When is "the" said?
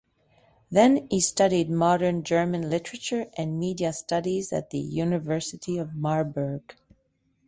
4.71-4.79